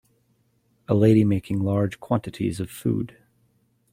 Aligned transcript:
A 0.87 0.95
lady 0.95 1.23
making 1.23 1.59
large 1.59 1.99
quantities 1.99 2.59
of 2.59 2.71
food. 2.71 3.17